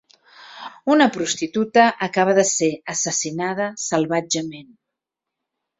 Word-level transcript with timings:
Una 0.93 1.07
prostituta 1.17 1.83
acaba 2.07 2.33
de 2.41 2.47
ser 2.53 2.73
assassinada 2.95 3.71
salvatgement. 3.87 4.71